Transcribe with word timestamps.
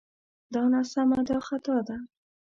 دا 0.53 0.63
ناسمه 0.73 1.19
دا 1.29 1.37
خطا 1.47 1.77
ده 1.87 1.97